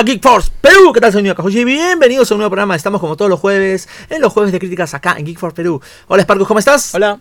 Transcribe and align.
a 0.00 0.02
Geek 0.02 0.22
Force 0.22 0.50
Perú. 0.62 0.94
¿Qué 0.94 1.00
tal, 1.00 1.12
señor 1.12 1.36
Cajuchi? 1.36 1.62
Bienvenidos 1.62 2.30
a 2.30 2.34
un 2.34 2.38
nuevo 2.38 2.50
programa. 2.50 2.74
Estamos 2.74 3.02
como 3.02 3.18
todos 3.18 3.28
los 3.28 3.38
jueves, 3.38 3.86
en 4.08 4.22
los 4.22 4.32
jueves 4.32 4.50
de 4.50 4.58
críticas 4.58 4.94
acá 4.94 5.16
en 5.18 5.26
Geek 5.26 5.38
Force 5.38 5.54
Perú. 5.54 5.78
Hola, 6.08 6.22
Sparkus, 6.22 6.48
¿cómo 6.48 6.58
estás? 6.58 6.94
Hola. 6.94 7.20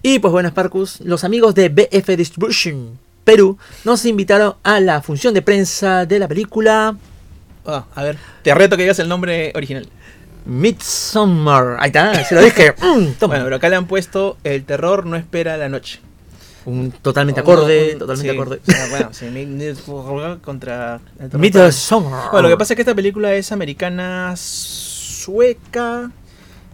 Y 0.00 0.20
pues 0.20 0.32
bueno, 0.32 0.48
Sparkus, 0.48 1.02
los 1.02 1.22
amigos 1.22 1.54
de 1.54 1.68
BF 1.68 2.16
Distribution 2.16 2.98
Perú 3.24 3.58
nos 3.84 4.06
invitaron 4.06 4.54
a 4.62 4.80
la 4.80 5.02
función 5.02 5.34
de 5.34 5.42
prensa 5.42 6.06
de 6.06 6.18
la 6.18 6.26
película 6.26 6.96
Ah, 7.66 7.84
a 7.94 8.02
ver, 8.02 8.16
te 8.42 8.54
reto 8.54 8.78
que 8.78 8.84
digas 8.84 8.98
el 9.00 9.08
nombre 9.08 9.52
original. 9.54 9.86
Midsommar. 10.46 11.76
Ahí 11.78 11.88
está, 11.88 12.24
se 12.24 12.34
lo 12.34 12.40
dije. 12.40 12.74
Mm, 12.80 13.18
toma. 13.18 13.34
Bueno, 13.34 13.44
pero 13.44 13.56
acá 13.56 13.68
le 13.68 13.76
han 13.76 13.86
puesto 13.86 14.38
El 14.44 14.64
terror 14.64 15.04
no 15.04 15.16
espera 15.16 15.58
la 15.58 15.68
noche. 15.68 16.00
Un 16.66 16.90
totalmente 16.90 17.40
acorde, 17.40 17.92
Un- 17.92 17.98
totalmente 17.98 18.32
sí, 18.32 18.38
acorde. 18.38 18.60
o 18.66 18.70
sea, 18.70 18.88
bueno, 18.90 19.08
sí, 19.12 19.26
Mid- 19.26 20.40
contra. 20.40 21.00
Midsommar. 21.38 22.30
Bueno, 22.32 22.48
lo 22.48 22.54
que 22.54 22.58
pasa 22.58 22.72
es 22.72 22.76
que 22.76 22.82
esta 22.82 22.94
película 22.94 23.34
es 23.34 23.52
americana 23.52 24.34
sueca. 24.36 26.10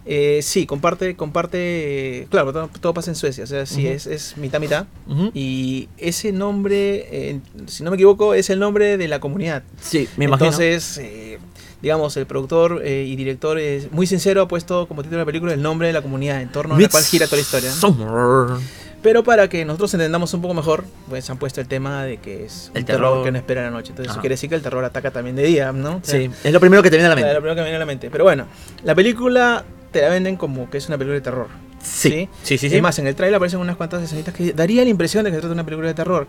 Eh, 0.03 0.39
sí, 0.41 0.65
comparte, 0.65 1.15
comparte, 1.15 2.25
claro, 2.31 2.51
todo, 2.51 2.69
todo 2.79 2.91
pasa 2.93 3.11
en 3.11 3.15
Suecia, 3.15 3.43
o 3.43 3.47
sea, 3.47 3.67
sí, 3.67 3.85
es, 3.85 4.07
es 4.07 4.35
mitad 4.35 4.59
mitad. 4.59 4.87
Y 5.35 5.89
ese 5.99 6.31
nombre, 6.31 7.07
eh, 7.11 7.39
si 7.67 7.83
no 7.83 7.91
me 7.91 7.97
equivoco, 7.97 8.33
es 8.33 8.49
el 8.49 8.57
nombre 8.59 8.97
de 8.97 9.07
la 9.07 9.19
comunidad. 9.19 9.61
Sí, 9.79 10.09
me 10.17 10.25
imagino. 10.25 10.47
Entonces, 10.47 10.97
eh, 10.97 11.37
digamos, 11.83 12.17
el 12.17 12.25
productor 12.25 12.81
eh, 12.83 13.05
y 13.07 13.15
director 13.15 13.59
es 13.59 13.91
muy 13.91 14.07
sincero, 14.07 14.41
ha 14.41 14.47
puesto 14.47 14.87
como 14.87 15.03
título 15.03 15.19
de 15.19 15.21
la 15.21 15.25
película 15.27 15.53
el 15.53 15.61
nombre 15.61 15.85
de 15.87 15.93
la 15.93 16.01
comunidad 16.01 16.41
en 16.41 16.51
torno 16.51 16.73
a 16.75 16.79
la 16.79 16.89
cual 16.89 17.03
gira 17.03 17.27
toda 17.27 17.37
la 17.37 17.41
historia. 17.43 17.69
Midsommar. 17.69 18.57
Pero 19.01 19.23
para 19.23 19.47
que 19.49 19.65
nosotros 19.65 19.93
entendamos 19.95 20.33
un 20.33 20.41
poco 20.41 20.53
mejor, 20.53 20.83
pues 21.09 21.27
han 21.29 21.37
puesto 21.37 21.59
el 21.59 21.67
tema 21.67 22.03
de 22.03 22.17
que 22.17 22.45
es 22.45 22.71
El 22.75 22.85
terror, 22.85 23.09
terror. 23.09 23.23
que 23.25 23.31
no 23.31 23.37
espera 23.39 23.63
la 23.63 23.71
noche. 23.71 23.89
Entonces, 23.89 24.11
eso 24.11 24.21
quiere 24.21 24.33
decir 24.33 24.49
que 24.49 24.55
el 24.55 24.61
terror 24.61 24.83
ataca 24.83 25.09
también 25.11 25.35
de 25.35 25.43
día, 25.43 25.71
¿no? 25.71 25.95
O 25.97 25.99
sea, 26.03 26.19
Sí, 26.19 26.29
es 26.43 26.53
lo 26.53 26.59
primero 26.59 26.83
que 26.83 26.89
te 26.91 26.97
viene 26.97 27.07
a 27.07 27.09
la 27.09 27.15
es 27.15 27.21
mente. 27.21 27.33
lo 27.33 27.39
primero 27.39 27.55
que 27.55 27.61
me 27.61 27.65
viene 27.65 27.75
a 27.77 27.79
la 27.79 27.85
mente. 27.85 28.09
Pero 28.11 28.23
bueno, 28.23 28.45
la 28.83 28.93
película 28.93 29.63
te 29.91 30.01
la 30.01 30.09
venden 30.09 30.35
como 30.37 30.69
que 30.69 30.77
es 30.77 30.87
una 30.87 30.97
película 30.97 31.15
de 31.15 31.21
terror. 31.21 31.47
Sí, 31.81 32.29
sí, 32.43 32.59
sí. 32.59 32.69
sí. 32.69 32.75
Es 32.75 32.81
más, 32.83 32.99
en 32.99 33.07
el 33.07 33.15
trailer 33.15 33.37
aparecen 33.37 33.59
unas 33.59 33.75
cuantas 33.75 34.03
escenitas 34.03 34.35
que 34.35 34.53
daría 34.53 34.83
la 34.83 34.89
impresión 34.91 35.23
de 35.23 35.31
que 35.31 35.37
se 35.37 35.41
trata 35.41 35.49
de 35.49 35.53
una 35.55 35.65
película 35.65 35.87
de 35.87 35.95
terror. 35.95 36.27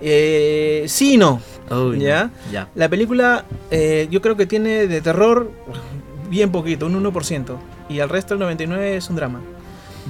Eh, 0.00 0.84
sí 0.88 1.14
y 1.14 1.16
no. 1.18 1.42
Uy. 1.70 2.00
¿Ya? 2.00 2.30
Ya. 2.50 2.68
La 2.74 2.88
película 2.88 3.44
eh, 3.70 4.08
yo 4.10 4.22
creo 4.22 4.34
que 4.36 4.46
tiene 4.46 4.86
de 4.86 5.00
terror 5.02 5.50
bien 6.30 6.50
poquito, 6.50 6.86
un 6.86 7.02
1%. 7.04 7.56
Y 7.90 7.98
el 7.98 8.08
resto, 8.08 8.32
el 8.34 8.40
99%, 8.40 8.78
es 8.78 9.10
un 9.10 9.16
drama. 9.16 9.40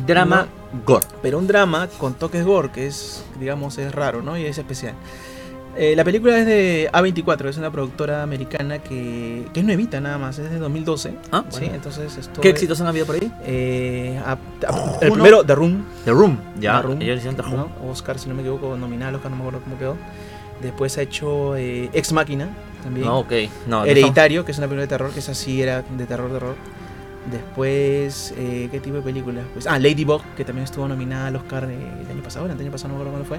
Drama 0.06 0.46
gore. 0.84 1.06
Pero 1.22 1.38
un 1.38 1.46
drama 1.46 1.88
con 1.98 2.14
toques 2.14 2.44
gore, 2.44 2.70
que 2.70 2.86
es, 2.86 3.24
digamos, 3.38 3.78
es 3.78 3.94
raro, 3.94 4.22
¿no? 4.22 4.36
Y 4.36 4.44
es 4.46 4.58
especial. 4.58 4.94
Eh, 5.76 5.94
la 5.96 6.04
película 6.04 6.38
es 6.38 6.46
de 6.46 6.88
A24, 6.92 7.48
es 7.48 7.56
una 7.56 7.68
productora 7.72 8.22
americana 8.22 8.78
que, 8.78 9.44
que 9.52 9.58
es 9.60 9.66
nuevita 9.66 10.00
nada 10.00 10.18
más, 10.18 10.38
es 10.38 10.48
de 10.48 10.58
2012. 10.60 11.14
Ah, 11.32 11.44
¿sí? 11.50 11.58
bueno. 11.60 11.74
Entonces, 11.74 12.16
esto 12.16 12.40
¿Qué 12.40 12.48
es- 12.50 12.54
éxitos 12.54 12.80
han 12.80 12.86
habido 12.86 13.06
por 13.06 13.16
ahí? 13.16 13.32
eh, 13.44 14.20
a- 14.24 14.32
a- 14.32 14.98
el 15.00 15.10
primero, 15.12 15.42
The 15.44 15.54
Room. 15.56 15.84
The 16.04 16.12
Room. 16.12 16.38
Ya, 16.60 16.76
The 16.80 16.86
Room, 16.86 17.02
ellos 17.02 17.16
hicieron 17.18 17.34
The 17.36 17.42
Room. 17.42 17.56
¿no? 17.56 17.90
Oscar, 17.90 18.20
si 18.20 18.28
no 18.28 18.36
me 18.36 18.42
equivoco, 18.42 18.76
nominal 18.76 19.08
al 19.08 19.14
Oscar, 19.16 19.30
no 19.32 19.36
me 19.36 19.42
acuerdo 19.42 19.60
cómo 19.64 19.76
quedó. 19.78 19.96
Después 20.62 20.96
ha 20.98 21.02
hecho 21.02 21.56
eh, 21.56 21.90
Ex 21.92 22.12
Máquina, 22.12 22.50
también. 22.84 23.06
No, 23.06 23.18
ok. 23.18 23.32
No, 23.66 23.80
no 23.80 23.84
Hereditario, 23.84 24.44
que 24.44 24.52
es 24.52 24.58
una 24.58 24.68
película 24.68 24.82
de 24.82 24.88
terror, 24.88 25.10
que 25.10 25.18
esa 25.18 25.34
sí 25.34 25.60
era 25.60 25.82
de 25.82 26.06
terror, 26.06 26.30
terror. 26.30 26.54
Después, 27.30 28.34
eh, 28.36 28.68
¿qué 28.70 28.80
tipo 28.80 28.96
de 28.96 29.02
película? 29.02 29.42
Pues, 29.52 29.66
ah, 29.66 29.78
Ladybug, 29.78 30.22
que 30.36 30.44
también 30.44 30.64
estuvo 30.64 30.86
nominada 30.86 31.28
al 31.28 31.36
Oscar 31.36 31.64
eh, 31.70 31.76
el 32.04 32.10
año 32.10 32.22
pasado, 32.22 32.46
el 32.46 32.52
año 32.52 32.70
pasado 32.70 32.88
no 32.88 32.94
me 32.94 33.08
acuerdo 33.08 33.12
cuándo 33.12 33.28
fue. 33.28 33.38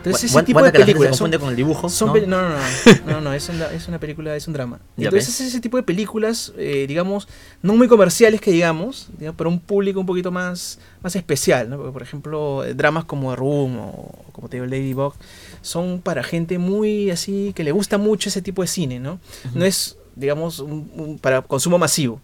Entonces, 0.00 0.30
ese 0.30 0.42
tipo 0.44 0.62
de 0.62 0.66
gente 0.66 0.78
se 0.78 0.84
películas 0.86 1.10
son, 1.10 1.26
confunde 1.26 1.38
con 1.38 1.50
el 1.50 1.56
dibujo. 1.56 1.88
son 1.90 2.08
¿no? 2.08 2.20
no, 2.26 2.48
no, 2.48 2.48
no, 2.48 2.56
no, 2.56 3.12
no, 3.12 3.20
no, 3.20 3.32
es, 3.34 3.48
una, 3.50 3.66
es 3.66 3.86
una 3.86 3.98
película, 3.98 4.34
es 4.34 4.46
un 4.46 4.54
drama. 4.54 4.80
Entonces, 4.96 5.40
ese 5.40 5.60
tipo 5.60 5.76
de 5.76 5.82
películas, 5.82 6.54
eh, 6.56 6.86
digamos, 6.88 7.28
no 7.60 7.76
muy 7.76 7.86
comerciales 7.86 8.40
que 8.40 8.50
digamos, 8.50 9.08
digamos, 9.18 9.36
pero 9.36 9.50
un 9.50 9.60
público 9.60 10.00
un 10.00 10.06
poquito 10.06 10.30
más, 10.30 10.78
más 11.02 11.16
especial, 11.16 11.68
¿no? 11.68 11.76
Porque, 11.76 11.92
por 11.92 12.02
ejemplo, 12.02 12.64
eh, 12.64 12.72
dramas 12.72 13.04
como 13.04 13.30
The 13.30 13.36
Room 13.36 13.78
o 13.78 14.24
como 14.32 14.48
te 14.48 14.56
digo, 14.56 14.66
Ladybug, 14.66 15.14
son 15.60 16.00
para 16.00 16.22
gente 16.22 16.56
muy 16.56 17.10
así, 17.10 17.52
que 17.54 17.62
le 17.62 17.72
gusta 17.72 17.98
mucho 17.98 18.30
ese 18.30 18.40
tipo 18.40 18.62
de 18.62 18.68
cine, 18.68 19.00
¿no? 19.00 19.20
Ujú. 19.44 19.58
No 19.58 19.64
es, 19.66 19.98
digamos, 20.16 20.58
un- 20.60 20.90
un- 20.94 21.18
para 21.18 21.42
consumo 21.42 21.78
masivo. 21.78 22.20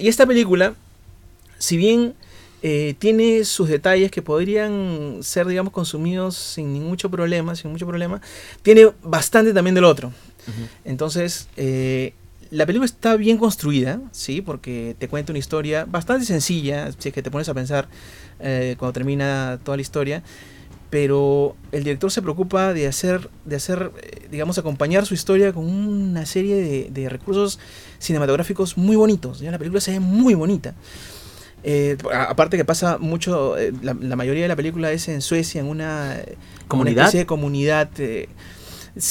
Y 0.00 0.08
esta 0.08 0.26
película, 0.26 0.74
si 1.58 1.76
bien 1.76 2.14
eh, 2.66 2.94
tiene 2.98 3.44
sus 3.44 3.68
detalles 3.68 4.10
que 4.10 4.22
podrían 4.22 5.18
ser, 5.20 5.46
digamos, 5.46 5.70
consumidos 5.72 6.34
sin 6.34 6.72
mucho 6.82 7.10
problema, 7.10 7.54
sin 7.56 7.70
mucho 7.70 7.86
problema, 7.86 8.22
tiene 8.62 8.90
bastante 9.02 9.52
también 9.52 9.74
del 9.74 9.84
otro. 9.84 10.12
Entonces, 10.84 11.48
eh, 11.58 12.14
la 12.50 12.64
película 12.66 12.86
está 12.86 13.16
bien 13.16 13.36
construida, 13.36 14.00
¿sí? 14.12 14.40
Porque 14.40 14.96
te 14.98 15.08
cuenta 15.08 15.32
una 15.32 15.38
historia 15.38 15.84
bastante 15.84 16.24
sencilla, 16.24 16.90
si 16.98 17.08
es 17.08 17.14
que 17.14 17.22
te 17.22 17.30
pones 17.30 17.48
a 17.48 17.54
pensar 17.54 17.88
eh, 18.40 18.76
cuando 18.78 18.92
termina 18.94 19.58
toda 19.62 19.76
la 19.76 19.82
historia. 19.82 20.22
Pero 20.94 21.56
el 21.72 21.82
director 21.82 22.12
se 22.12 22.22
preocupa 22.22 22.72
de 22.72 22.86
hacer, 22.86 23.28
de 23.44 23.56
hacer 23.56 23.90
eh, 24.00 24.28
digamos, 24.30 24.58
acompañar 24.58 25.04
su 25.06 25.14
historia 25.14 25.52
con 25.52 25.64
una 25.68 26.24
serie 26.24 26.54
de, 26.54 26.88
de 26.88 27.08
recursos 27.08 27.58
cinematográficos 27.98 28.78
muy 28.78 28.94
bonitos. 28.94 29.40
¿ya? 29.40 29.50
La 29.50 29.58
película 29.58 29.80
se 29.80 29.90
ve 29.90 29.98
muy 29.98 30.34
bonita. 30.34 30.76
Eh, 31.64 31.96
aparte 32.14 32.56
que 32.56 32.64
pasa 32.64 32.98
mucho, 32.98 33.58
eh, 33.58 33.72
la, 33.82 33.96
la 34.00 34.14
mayoría 34.14 34.42
de 34.42 34.48
la 34.48 34.54
película 34.54 34.92
es 34.92 35.08
en 35.08 35.20
Suecia, 35.20 35.60
en 35.62 35.66
una 35.66 36.14
eh, 36.20 36.36
una 36.36 36.68
¿Comunidad? 36.68 37.04
especie 37.06 37.20
de 37.20 37.26
comunidad, 37.26 37.88
eh, 37.98 38.28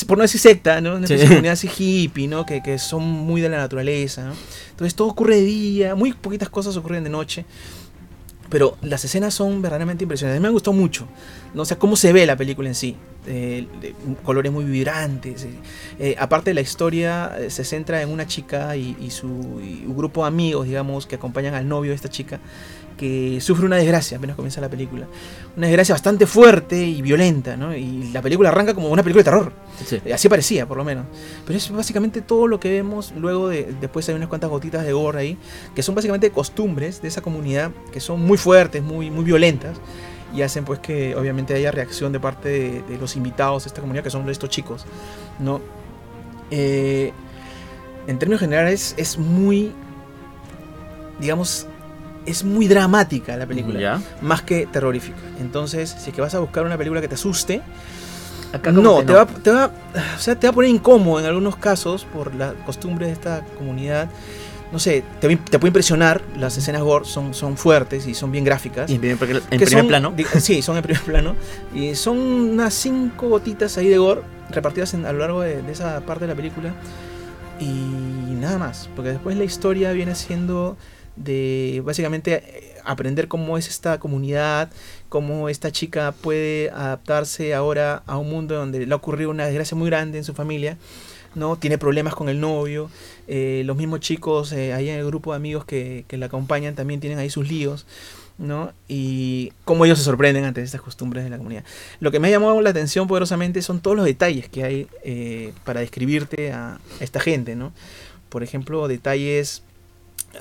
por 0.07 0.17
no 0.17 0.21
decir 0.21 0.39
secta, 0.39 0.79
¿no? 0.79 0.95
Una 0.95 1.05
Sí. 1.07 1.15
especie 1.15 1.27
de 1.27 1.35
comunidad 1.35 1.53
así 1.53 1.69
hippie, 1.77 2.29
¿no? 2.29 2.45
Que, 2.45 2.63
que 2.63 2.79
son 2.79 3.03
muy 3.03 3.41
de 3.41 3.49
la 3.49 3.57
naturaleza, 3.57 4.23
¿no? 4.23 4.33
Entonces 4.71 4.95
todo 4.95 5.09
ocurre 5.09 5.35
de 5.35 5.41
día, 5.43 5.95
muy 5.95 6.13
poquitas 6.13 6.47
cosas 6.47 6.77
ocurren 6.77 7.03
de 7.03 7.09
noche. 7.09 7.43
Pero 8.49 8.77
las 8.81 9.03
escenas 9.03 9.33
son 9.33 9.61
verdaderamente 9.61 10.03
impresionantes. 10.03 10.37
A 10.37 10.41
mí 10.41 10.47
me 10.47 10.51
gustó 10.53 10.73
mucho. 10.73 11.07
¿no? 11.53 11.63
O 11.63 11.65
sea, 11.65 11.77
cómo 11.79 11.95
se 11.95 12.13
ve 12.13 12.25
la 12.25 12.35
película 12.35 12.69
en 12.69 12.75
sí. 12.75 12.95
Eh, 13.25 13.67
de- 13.81 13.95
colores 14.23 14.51
muy 14.51 14.65
vibrantes. 14.65 15.43
eh. 15.45 15.49
Eh, 15.99 16.15
aparte, 16.19 16.53
la 16.53 16.61
historia 16.61 17.31
eh, 17.39 17.49
se 17.49 17.63
centra 17.63 18.01
en 18.01 18.09
una 18.09 18.27
chica 18.27 18.75
y, 18.75 19.09
su 19.11 19.61
y 19.63 19.85
un 19.87 19.95
grupo 19.95 20.21
de 20.23 20.27
amigos, 20.27 20.67
digamos, 20.67 21.07
que 21.07 21.15
acompañan 21.15 21.53
al 21.55 21.67
novio 21.67 21.91
de 21.91 21.95
esta 21.95 22.09
chica, 22.09 22.39
que 22.97 23.39
sufre 23.41 23.65
una 23.65 23.77
desgracia 23.77 24.17
apenas 24.17 24.35
comienza 24.35 24.61
la 24.61 24.69
película. 24.69 25.07
Una 25.55 25.67
desgracia 25.67 25.93
bastante 25.93 26.25
fuerte 26.25 26.81
y 26.83 27.01
violenta, 27.01 27.55
¿no? 27.57 27.75
Y 27.75 28.09
la 28.11 28.21
película 28.21 28.49
arranca 28.49 28.73
como 28.73 28.89
una 28.89 29.03
película 29.03 29.21
de 29.21 29.23
terror. 29.23 29.51
Sí. 29.85 30.01
Eh, 30.03 30.13
Así 30.13 30.29
parecía, 30.29 30.67
por 30.67 30.77
lo 30.77 30.83
menos. 30.83 31.05
Pero 31.45 31.57
es 31.57 31.71
básicamente 31.71 32.21
todo 32.21 32.47
lo 32.47 32.59
que 32.59 32.69
vemos. 32.71 33.13
Luego 33.17 33.49
de. 33.49 33.73
Después 33.79 34.07
hay 34.09 34.15
unas 34.15 34.29
cuantas 34.29 34.49
gotitas 34.49 34.85
de 34.85 34.93
gore 34.93 35.19
ahí. 35.19 35.37
Que 35.75 35.83
son 35.83 35.95
básicamente 35.95 36.31
costumbres 36.31 37.01
de 37.01 37.07
esa 37.07 37.21
comunidad. 37.21 37.71
Que 37.91 37.99
son 37.99 38.21
muy 38.21 38.37
fuertes, 38.37 38.81
muy, 38.81 39.11
muy 39.11 39.23
violentas. 39.23 39.77
Y 40.33 40.41
hacen 40.41 40.65
pues 40.65 40.79
que 40.79 41.15
obviamente 41.15 41.53
haya 41.53 41.71
reacción 41.71 42.11
de 42.11 42.19
parte 42.19 42.49
de, 42.49 42.81
de 42.81 42.97
los 42.97 43.15
invitados 43.15 43.63
de 43.63 43.67
esta 43.67 43.81
comunidad. 43.81 44.03
Que 44.03 44.09
son 44.09 44.27
estos 44.29 44.49
chicos. 44.49 44.85
¿No? 45.39 45.61
Eh, 46.51 47.11
en 48.07 48.19
términos 48.19 48.39
generales 48.39 48.95
es 48.97 49.17
muy. 49.17 49.71
Digamos. 51.19 51.67
Es 52.25 52.43
muy 52.43 52.67
dramática 52.67 53.35
la 53.37 53.45
película. 53.45 53.79
Ya. 53.79 54.01
Más 54.21 54.41
que 54.41 54.65
terrorífica. 54.67 55.17
Entonces, 55.41 55.93
si 55.99 56.09
es 56.09 56.15
que 56.15 56.21
vas 56.21 56.33
a 56.35 56.39
buscar 56.39 56.65
una 56.65 56.77
película 56.77 57.01
que 57.01 57.07
te 57.07 57.15
asuste. 57.15 57.61
Acá 58.53 58.71
No, 58.71 59.03
te 59.03 59.11
va, 59.13 59.25
te 59.25 59.49
va, 59.51 59.71
o 60.15 60.19
sea, 60.19 60.35
te 60.39 60.45
va 60.47 60.51
a 60.51 60.53
poner 60.53 60.69
incómodo 60.69 61.19
en 61.19 61.25
algunos 61.25 61.55
casos 61.55 62.05
por 62.05 62.35
la 62.35 62.53
costumbre 62.65 63.07
de 63.07 63.11
esta 63.13 63.43
comunidad. 63.57 64.09
No 64.71 64.79
sé, 64.79 65.03
te, 65.19 65.35
te 65.35 65.59
puede 65.59 65.69
impresionar, 65.69 66.21
las 66.37 66.55
escenas 66.57 66.81
gore 66.83 67.05
son, 67.05 67.33
son 67.33 67.57
fuertes 67.57 68.07
y 68.07 68.13
son 68.13 68.31
bien 68.31 68.43
gráficas. 68.43 68.89
Y 68.89 68.95
en 68.95 69.01
primer, 69.01 69.17
en 69.51 69.59
que 69.59 69.65
primer 69.65 69.81
son- 69.83 69.87
plano. 69.87 70.13
di- 70.15 70.25
Sí, 70.39 70.61
son 70.61 70.77
en 70.77 70.83
primer 70.83 71.01
plano. 71.03 71.35
Y 71.73 71.95
son 71.95 72.17
unas 72.19 72.73
cinco 72.75 73.27
gotitas 73.29 73.77
ahí 73.77 73.87
de 73.89 73.97
gore 73.97 74.21
repartidas 74.51 74.93
en- 74.93 75.05
a 75.07 75.11
lo 75.11 75.19
largo 75.19 75.41
de, 75.41 75.61
de 75.63 75.71
esa 75.71 75.99
parte 76.01 76.25
de 76.25 76.29
la 76.29 76.35
película. 76.35 76.73
Y 77.59 77.65
nada 78.35 78.57
más, 78.57 78.89
porque 78.95 79.11
después 79.11 79.37
la 79.37 79.43
historia 79.43 79.91
viene 79.93 80.15
siendo 80.15 80.75
de 81.15 81.81
básicamente 81.85 82.33
eh, 82.33 82.75
aprender 82.83 83.27
cómo 83.27 83.57
es 83.57 83.67
esta 83.67 83.99
comunidad, 83.99 84.71
cómo 85.09 85.49
esta 85.49 85.71
chica 85.71 86.11
puede 86.11 86.69
adaptarse 86.71 87.53
ahora 87.53 88.03
a 88.05 88.17
un 88.17 88.29
mundo 88.29 88.55
donde 88.55 88.85
le 88.85 88.93
ha 88.93 88.97
ocurrido 88.97 89.29
una 89.29 89.45
desgracia 89.45 89.77
muy 89.77 89.89
grande 89.89 90.17
en 90.17 90.23
su 90.23 90.33
familia. 90.33 90.77
¿no? 91.35 91.55
Tiene 91.55 91.77
problemas 91.77 92.13
con 92.15 92.29
el 92.29 92.39
novio. 92.39 92.89
eh, 93.27 93.63
los 93.65 93.75
mismos 93.77 94.01
chicos 94.01 94.51
eh, 94.51 94.73
ahí 94.73 94.89
en 94.89 94.99
el 94.99 95.05
grupo 95.05 95.31
de 95.31 95.37
amigos 95.37 95.65
que, 95.65 96.05
que 96.07 96.17
la 96.17 96.27
acompañan 96.27 96.75
también 96.75 96.99
tienen 96.99 97.19
ahí 97.19 97.29
sus 97.29 97.47
líos. 97.47 97.85
¿no? 98.37 98.73
Y 98.87 99.53
cómo 99.63 99.85
ellos 99.85 99.99
se 99.99 100.05
sorprenden 100.05 100.43
ante 100.43 100.61
estas 100.61 100.81
costumbres 100.81 101.23
de 101.23 101.29
la 101.29 101.37
comunidad. 101.37 101.63
Lo 101.99 102.11
que 102.11 102.19
me 102.19 102.27
ha 102.27 102.31
llamado 102.31 102.59
la 102.61 102.71
atención 102.71 103.07
poderosamente 103.07 103.61
son 103.61 103.79
todos 103.79 103.95
los 103.95 104.05
detalles 104.05 104.49
que 104.49 104.63
hay 104.63 104.87
eh, 105.03 105.53
para 105.63 105.81
describirte 105.81 106.51
a 106.51 106.79
esta 106.99 107.19
gente, 107.19 107.55
¿no? 107.55 107.71
Por 108.29 108.43
ejemplo, 108.43 108.87
detalles 108.87 109.61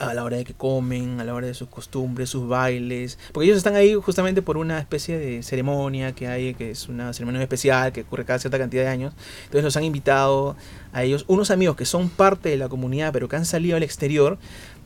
a 0.01 0.15
la 0.15 0.25
hora 0.25 0.37
de 0.37 0.45
que 0.45 0.55
comen, 0.55 1.21
a 1.21 1.25
la 1.25 1.35
hora 1.35 1.47
de 1.47 1.55
sus 1.55 1.69
costumbres, 1.69 2.31
sus 2.31 2.49
bailes, 2.49 3.19
porque 3.33 3.47
ellos 3.47 3.59
están 3.59 3.77
ahí 3.77 3.95
justamente 3.95 4.43
por 4.43 4.57
una 4.57 4.79
especie 4.79 5.19
de 5.19 5.43
ceremonia 5.43 6.13
que 6.13 6.29
hay, 6.29 6.55
que 6.55 6.71
es 6.71 6.89
una 6.89 7.13
ceremonia 7.13 7.43
especial 7.43 7.93
que 7.93 8.03
ocurre 8.03 8.25
cada 8.25 8.39
cierta 8.39 8.59
cantidad 8.59 8.83
de 8.83 8.89
años. 8.89 9.15
Entonces 9.45 9.65
los 9.65 9.77
han 9.77 9.85
invitado 9.85 10.57
a 10.93 11.05
ellos, 11.05 11.25
unos 11.29 11.51
amigos 11.51 11.77
que 11.77 11.85
son 11.85 12.09
parte 12.09 12.49
de 12.51 12.57
la 12.57 12.69
comunidad 12.69 13.13
pero 13.13 13.29
que 13.29 13.37
han 13.37 13.47
salido 13.47 13.77
al 13.77 13.83
exterior, 13.83 14.39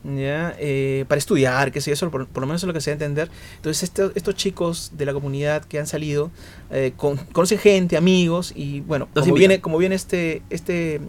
¿ya? 0.03 0.55
Eh, 0.59 1.05
para 1.07 1.19
estudiar, 1.19 1.71
que 1.71 1.81
sé 1.81 1.91
eso, 1.91 2.09
por, 2.09 2.27
por, 2.27 2.41
lo 2.41 2.47
menos 2.47 2.63
es 2.63 2.67
lo 2.67 2.73
que 2.73 2.81
se 2.81 2.91
debe 2.91 3.05
entender. 3.05 3.29
Entonces 3.57 3.83
estos, 3.83 4.11
estos 4.15 4.35
chicos 4.35 4.91
de 4.95 5.05
la 5.05 5.13
comunidad 5.13 5.65
que 5.65 5.79
han 5.79 5.87
salido 5.87 6.31
eh, 6.71 6.93
con, 6.95 7.17
conocen 7.17 7.59
gente, 7.59 7.97
amigos 7.97 8.53
y 8.55 8.81
bueno, 8.81 9.07
como 9.13 9.33
viene, 9.33 9.61
como 9.61 9.77
viene 9.77 9.95
este, 9.95 10.41
este, 10.49 11.01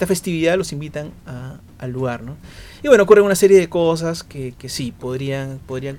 esta 0.00 0.06
festividad 0.06 0.56
los 0.56 0.72
invitan 0.72 1.12
a, 1.26 1.58
al 1.78 1.90
lugar, 1.90 2.22
¿no? 2.22 2.36
Y 2.82 2.88
bueno, 2.88 3.02
ocurren 3.02 3.22
una 3.22 3.34
serie 3.34 3.58
de 3.58 3.68
cosas 3.68 4.24
que, 4.24 4.54
que 4.56 4.70
sí, 4.70 4.94
podrían, 4.98 5.60
podrían 5.66 5.98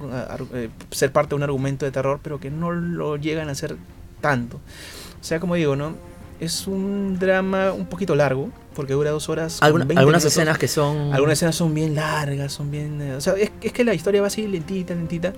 eh, 0.55 0.69
ser 0.89 1.11
parte 1.11 1.29
de 1.29 1.35
un 1.35 1.43
argumento 1.43 1.85
de 1.85 1.91
terror, 1.91 2.19
pero 2.23 2.39
que 2.39 2.49
no 2.49 2.71
lo 2.71 3.17
llegan 3.17 3.47
a 3.49 3.53
ser 3.53 3.77
tanto. 4.19 4.57
O 4.57 5.23
sea, 5.23 5.39
como 5.39 5.53
digo, 5.53 5.75
¿no? 5.75 5.93
Es 6.39 6.65
un 6.65 7.19
drama 7.19 7.73
un 7.73 7.85
poquito 7.85 8.15
largo, 8.15 8.49
porque 8.73 8.93
dura 8.93 9.11
dos 9.11 9.29
horas. 9.29 9.59
Alguna, 9.61 9.83
algunas 9.83 10.05
minutos. 10.05 10.25
escenas 10.25 10.57
que 10.57 10.67
son. 10.67 11.13
Algunas 11.13 11.37
escenas 11.37 11.55
son 11.55 11.71
bien 11.75 11.93
largas, 11.93 12.51
son 12.53 12.71
bien. 12.71 12.99
Eh, 13.03 13.13
o 13.13 13.21
sea, 13.21 13.33
es, 13.33 13.51
es, 13.61 13.71
que 13.71 13.83
la 13.83 13.93
historia 13.93 14.21
va 14.21 14.27
así 14.27 14.47
lentita, 14.47 14.95
lentita. 14.95 15.31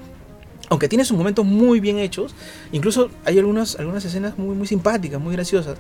Aunque 0.70 0.88
tiene 0.88 1.04
sus 1.04 1.18
momentos 1.18 1.44
muy 1.44 1.82
bien 1.82 2.00
hechos. 2.00 2.34
Incluso 2.72 3.10
hay 3.26 3.38
algunas, 3.40 3.78
algunas 3.78 4.06
escenas 4.06 4.38
muy, 4.38 4.56
muy 4.56 4.68
simpáticas, 4.68 5.20
muy 5.20 5.34
graciosas. 5.34 5.78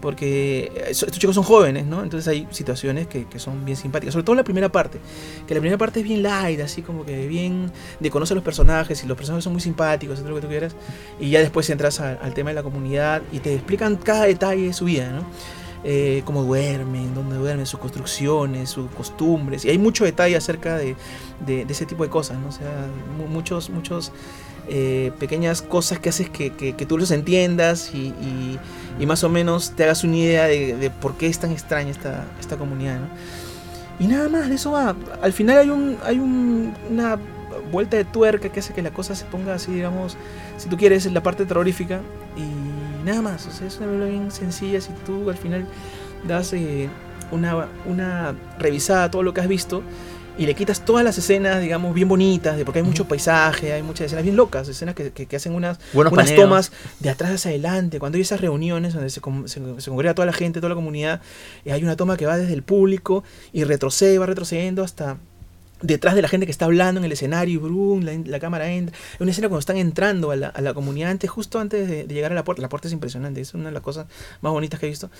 Porque 0.00 0.70
estos 0.88 1.10
chicos 1.18 1.34
son 1.34 1.44
jóvenes, 1.44 1.86
¿no? 1.86 2.02
Entonces 2.02 2.28
hay 2.28 2.46
situaciones 2.50 3.06
que, 3.08 3.26
que, 3.26 3.38
son 3.38 3.64
bien 3.64 3.76
simpáticas. 3.76 4.12
Sobre 4.12 4.24
todo 4.24 4.36
la 4.36 4.44
primera 4.44 4.70
parte. 4.70 5.00
Que 5.46 5.54
la 5.54 5.60
primera 5.60 5.78
parte 5.78 6.00
es 6.00 6.04
bien 6.04 6.22
light, 6.22 6.60
así 6.60 6.82
como 6.82 7.04
que 7.04 7.26
bien 7.26 7.72
de 7.98 8.10
conocer 8.10 8.36
los 8.36 8.44
personajes. 8.44 9.02
Y 9.02 9.06
los 9.06 9.16
personajes 9.16 9.44
son 9.44 9.52
muy 9.52 9.62
simpáticos, 9.62 10.18
todo 10.20 10.30
lo 10.30 10.36
que 10.36 10.42
tú 10.42 10.48
quieras. 10.48 10.74
Y 11.18 11.30
ya 11.30 11.40
después 11.40 11.68
entras 11.70 12.00
a, 12.00 12.12
al 12.12 12.34
tema 12.34 12.50
de 12.50 12.54
la 12.54 12.62
comunidad 12.62 13.22
y 13.32 13.40
te 13.40 13.54
explican 13.54 13.96
cada 13.96 14.26
detalle 14.26 14.66
de 14.68 14.72
su 14.72 14.84
vida, 14.84 15.10
¿no? 15.10 15.24
Eh, 15.84 16.22
cómo 16.24 16.42
duermen, 16.42 17.14
dónde 17.14 17.36
duermen, 17.36 17.66
sus 17.66 17.80
construcciones, 17.80 18.70
sus 18.70 18.90
costumbres. 18.90 19.64
Y 19.64 19.70
hay 19.70 19.78
mucho 19.78 20.04
detalle 20.04 20.36
acerca 20.36 20.76
de, 20.76 20.96
de, 21.46 21.64
de 21.64 21.72
ese 21.72 21.86
tipo 21.86 22.02
de 22.02 22.10
cosas, 22.10 22.38
¿no? 22.38 22.48
O 22.48 22.52
sea, 22.52 22.88
muchos, 23.28 23.70
muchos 23.70 24.12
eh, 24.68 25.12
pequeñas 25.18 25.62
cosas 25.62 25.98
que 25.98 26.10
haces 26.10 26.28
que, 26.28 26.52
que, 26.52 26.74
que 26.74 26.84
tú 26.84 26.98
los 26.98 27.10
entiendas 27.10 27.94
y, 27.94 28.08
y, 28.08 28.58
y, 28.98 29.06
más 29.06 29.24
o 29.24 29.30
menos 29.30 29.72
te 29.74 29.84
hagas 29.84 30.04
una 30.04 30.16
idea 30.16 30.44
de, 30.44 30.76
de, 30.76 30.90
por 30.90 31.16
qué 31.16 31.26
es 31.26 31.38
tan 31.38 31.52
extraña 31.52 31.90
esta, 31.90 32.26
esta 32.38 32.56
comunidad, 32.56 33.00
¿no? 33.00 33.08
Y 33.98 34.06
nada 34.06 34.28
más, 34.28 34.48
de 34.48 34.56
eso 34.56 34.72
va. 34.72 34.94
Al 35.22 35.32
final 35.32 35.58
hay, 35.58 35.70
un, 35.70 35.96
hay 36.04 36.18
un, 36.18 36.74
una 36.90 37.18
vuelta 37.72 37.96
de 37.96 38.04
tuerca 38.04 38.50
que 38.50 38.60
hace 38.60 38.74
que 38.74 38.82
la 38.82 38.90
cosa 38.90 39.14
se 39.14 39.24
ponga 39.24 39.54
así, 39.54 39.72
digamos, 39.72 40.16
si 40.56 40.68
tú 40.68 40.76
quieres, 40.76 41.06
en 41.06 41.14
la 41.14 41.22
parte 41.22 41.46
terrorífica 41.46 42.00
y 42.36 42.42
nada 43.08 43.22
más. 43.22 43.46
O 43.46 43.50
sea, 43.50 43.66
es 43.66 43.76
una 43.78 43.86
película 43.86 44.10
bien 44.10 44.30
sencilla. 44.30 44.80
Si 44.80 44.92
tú 45.04 45.28
al 45.28 45.36
final 45.36 45.66
das 46.26 46.52
eh, 46.52 46.88
una, 47.30 47.68
una 47.86 48.34
revisada 48.58 49.04
a 49.04 49.10
todo 49.10 49.22
lo 49.22 49.34
que 49.34 49.40
has 49.40 49.48
visto 49.48 49.82
y 50.38 50.46
le 50.46 50.54
quitas 50.54 50.84
todas 50.84 51.04
las 51.04 51.18
escenas, 51.18 51.60
digamos, 51.60 51.92
bien 51.92 52.08
bonitas, 52.08 52.56
de, 52.56 52.64
porque 52.64 52.78
hay 52.78 52.84
mucho 52.84 53.08
paisaje, 53.08 53.72
hay 53.72 53.82
muchas 53.82 54.06
escenas 54.06 54.22
bien 54.22 54.36
locas, 54.36 54.68
escenas 54.68 54.94
que, 54.94 55.10
que, 55.10 55.26
que 55.26 55.36
hacen 55.36 55.52
unas, 55.52 55.80
unas 55.92 56.34
tomas 56.36 56.70
de 57.00 57.10
atrás 57.10 57.32
hacia 57.32 57.50
adelante. 57.50 57.98
Cuando 57.98 58.16
hay 58.16 58.22
esas 58.22 58.40
reuniones 58.40 58.94
donde 58.94 59.10
se, 59.10 59.20
se, 59.46 59.80
se, 59.80 59.90
congrega 59.90 60.14
toda 60.14 60.26
la 60.26 60.32
gente, 60.32 60.60
toda 60.60 60.68
la 60.68 60.74
comunidad, 60.76 61.20
y 61.64 61.70
hay 61.70 61.82
una 61.82 61.96
toma 61.96 62.16
que 62.16 62.24
va 62.24 62.36
desde 62.36 62.54
el 62.54 62.62
público 62.62 63.24
y 63.52 63.64
retrocede, 63.64 64.16
va 64.18 64.26
retrocediendo 64.26 64.84
hasta 64.84 65.18
detrás 65.82 66.14
de 66.14 66.22
la 66.22 66.28
gente 66.28 66.46
que 66.46 66.52
está 66.52 66.64
hablando 66.64 66.98
en 66.98 67.04
el 67.04 67.12
escenario, 67.12 67.54
y 67.54 67.56
brum, 67.58 68.02
la, 68.02 68.12
la, 68.24 68.40
cámara 68.40 68.70
entra. 68.70 68.96
Es 69.14 69.20
una 69.20 69.30
escena 69.30 69.48
cuando 69.48 69.60
están 69.60 69.76
entrando 69.76 70.30
a 70.30 70.36
la, 70.36 70.48
a 70.48 70.60
la 70.60 70.74
comunidad, 70.74 71.10
antes, 71.10 71.30
justo 71.30 71.58
antes 71.58 71.88
de, 71.88 72.04
de, 72.04 72.14
llegar 72.14 72.32
a 72.32 72.34
la 72.34 72.44
puerta. 72.44 72.62
La 72.62 72.68
puerta 72.68 72.88
es 72.88 72.92
impresionante, 72.92 73.40
es 73.40 73.54
una 73.54 73.66
de 73.66 73.72
las 73.72 73.82
cosas 73.82 74.06
más 74.40 74.52
bonitas 74.52 74.80
que 74.80 74.86
he 74.86 74.88
visto. 74.88 75.10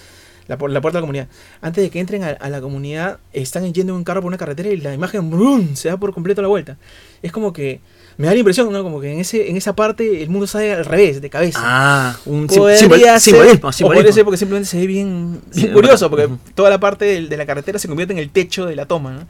La, 0.46 0.56
la 0.56 0.80
puerta 0.80 0.98
de 0.98 1.00
la 1.00 1.00
comunidad. 1.00 1.28
Antes 1.60 1.84
de 1.84 1.90
que 1.90 2.00
entren 2.00 2.24
a, 2.24 2.28
a, 2.28 2.48
la 2.48 2.60
comunidad, 2.60 3.18
están 3.32 3.72
yendo 3.72 3.92
en 3.92 3.98
un 3.98 4.04
carro 4.04 4.22
por 4.22 4.28
una 4.28 4.38
carretera 4.38 4.70
y 4.70 4.78
la 4.78 4.94
imagen 4.94 5.30
brum, 5.30 5.76
se 5.76 5.88
da 5.88 5.96
por 5.96 6.12
completo 6.14 6.42
la 6.42 6.48
vuelta. 6.48 6.78
Es 7.22 7.32
como 7.32 7.52
que 7.52 7.80
me 8.18 8.26
da 8.26 8.32
la 8.32 8.40
impresión, 8.40 8.72
¿no? 8.72 8.82
Como 8.82 9.00
que 9.00 9.12
en 9.12 9.20
ese 9.20 9.48
en 9.48 9.56
esa 9.56 9.76
parte 9.76 10.24
el 10.24 10.28
mundo 10.28 10.48
sale 10.48 10.72
al 10.72 10.84
revés, 10.84 11.22
de 11.22 11.30
cabeza. 11.30 11.60
Ah, 11.62 12.16
un 12.26 12.50
simbolismo, 12.50 13.20
simbolismo. 13.20 13.68
O 13.68 13.92
podría 13.92 14.12
ser 14.12 14.24
porque 14.24 14.36
simplemente 14.36 14.68
se 14.68 14.76
ve 14.76 14.88
bien, 14.88 15.40
curioso, 15.72 16.10
porque 16.10 16.28
toda 16.56 16.68
la 16.68 16.80
parte 16.80 17.04
de, 17.04 17.28
de, 17.28 17.36
la 17.36 17.46
carretera 17.46 17.78
se 17.78 17.86
convierte 17.86 18.12
en 18.12 18.18
el 18.18 18.30
techo 18.30 18.66
de 18.66 18.74
la 18.74 18.86
toma, 18.86 19.12
¿no? 19.12 19.26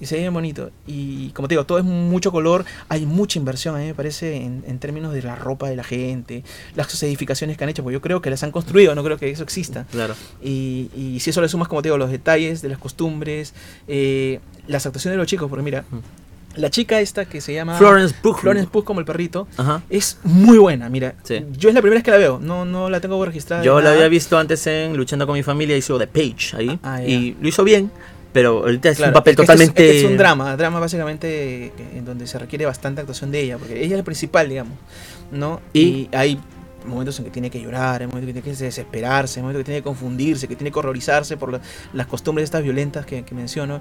Y 0.00 0.06
se 0.06 0.16
ve 0.16 0.22
bien 0.22 0.34
bonito. 0.34 0.71
Y 0.84 1.30
como 1.30 1.46
te 1.46 1.54
digo, 1.54 1.64
todo 1.64 1.78
es 1.78 1.84
mucho 1.84 2.32
color, 2.32 2.64
hay 2.88 3.06
mucha 3.06 3.38
inversión, 3.38 3.76
a 3.76 3.78
mí 3.78 3.86
me 3.86 3.94
parece, 3.94 4.36
en, 4.36 4.64
en 4.66 4.80
términos 4.80 5.12
de 5.12 5.22
la 5.22 5.36
ropa 5.36 5.68
de 5.70 5.76
la 5.76 5.84
gente, 5.84 6.42
las 6.74 7.02
edificaciones 7.04 7.56
que 7.56 7.62
han 7.62 7.70
hecho, 7.70 7.84
porque 7.84 7.94
yo 7.94 8.00
creo 8.00 8.20
que 8.20 8.30
las 8.30 8.42
han 8.42 8.50
construido, 8.50 8.92
no 8.96 9.04
creo 9.04 9.16
que 9.16 9.30
eso 9.30 9.44
exista. 9.44 9.86
Claro. 9.92 10.16
Y, 10.42 10.90
y 10.96 11.20
si 11.20 11.30
eso 11.30 11.40
le 11.40 11.48
sumas, 11.48 11.68
como 11.68 11.82
te 11.82 11.88
digo, 11.88 11.98
los 11.98 12.10
detalles 12.10 12.62
de 12.62 12.68
las 12.68 12.78
costumbres, 12.78 13.54
eh, 13.86 14.40
las 14.66 14.84
actuaciones 14.84 15.14
de 15.14 15.18
los 15.18 15.28
chicos, 15.28 15.48
porque 15.48 15.62
mira, 15.62 15.84
la 16.56 16.68
chica 16.68 17.00
esta 17.00 17.24
que 17.26 17.40
se 17.40 17.54
llama 17.54 17.78
Florence 17.78 18.14
Pugh, 18.20 18.36
Florence 18.38 18.68
Pugh 18.68 18.84
como 18.84 19.00
el 19.00 19.06
perrito, 19.06 19.46
Ajá. 19.56 19.82
es 19.88 20.18
muy 20.24 20.58
buena, 20.58 20.88
mira. 20.88 21.14
Sí. 21.22 21.44
Yo 21.56 21.68
es 21.68 21.74
la 21.74 21.80
primera 21.80 21.98
vez 21.98 22.04
que 22.04 22.10
la 22.10 22.18
veo, 22.18 22.40
no, 22.42 22.64
no 22.64 22.90
la 22.90 23.00
tengo 23.00 23.24
registrada. 23.24 23.62
Yo 23.62 23.80
la 23.80 23.92
había 23.92 24.08
visto 24.08 24.36
antes 24.36 24.66
en 24.66 24.96
Luchando 24.96 25.26
con 25.26 25.34
mi 25.34 25.42
familia, 25.44 25.76
hizo 25.76 25.96
The 25.98 26.08
Page 26.08 26.56
ahí, 26.56 26.78
ah, 26.82 27.02
y 27.02 27.36
lo 27.40 27.48
hizo 27.48 27.64
bien, 27.64 27.90
pero 28.32 28.60
ahorita 28.60 28.88
es 28.88 28.96
claro, 28.96 29.10
un 29.10 29.14
papel 29.14 29.32
es 29.32 29.36
totalmente... 29.36 29.82
Este 29.82 29.84
es, 29.84 29.96
este 29.96 30.06
es, 30.06 30.10
un 30.10 30.16
drama, 30.16 30.56
drama 30.56 30.80
básicamente 30.80 31.72
en 31.94 32.04
donde 32.04 32.26
se 32.26 32.38
requiere 32.38 32.64
bastante 32.64 33.00
actuación 33.00 33.30
de 33.30 33.40
ella, 33.40 33.58
porque 33.58 33.78
ella 33.78 33.94
es 33.94 33.98
la 33.98 34.04
principal, 34.04 34.48
digamos, 34.48 34.78
¿no? 35.30 35.60
Y, 35.72 35.80
y 35.80 36.08
hay 36.12 36.40
momentos 36.86 37.18
en 37.18 37.26
que 37.26 37.30
tiene 37.30 37.50
que 37.50 37.60
llorar, 37.60 38.00
hay 38.00 38.06
momentos 38.06 38.28
en 38.28 38.34
que 38.34 38.42
tiene 38.42 38.56
que 38.56 38.64
desesperarse, 38.64 39.40
hay 39.40 39.42
momentos 39.42 39.60
en 39.60 39.64
que 39.64 39.66
tiene 39.66 39.80
que 39.80 39.84
confundirse, 39.84 40.48
que 40.48 40.56
tiene 40.56 40.70
que 40.70 40.78
horrorizarse 40.78 41.36
por 41.36 41.52
la, 41.52 41.60
las 41.92 42.06
costumbres 42.06 42.44
estas 42.44 42.62
violentas 42.62 43.06
que, 43.06 43.24
que 43.24 43.34
menciono. 43.34 43.80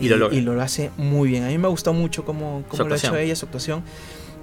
Y, 0.00 0.06
y, 0.06 0.08
lo 0.08 0.32
y, 0.32 0.40
lo 0.40 0.60
hace 0.60 0.90
muy 0.96 1.28
bien. 1.28 1.44
A 1.44 1.48
mí 1.48 1.58
me 1.58 1.66
ha 1.66 1.70
gustado 1.70 1.94
mucho 1.94 2.24
cómo, 2.24 2.64
cómo 2.68 2.84
lo 2.84 2.94
ha 2.94 2.96
hecho 2.96 3.16
ella, 3.16 3.36
su 3.36 3.44
actuación. 3.44 3.82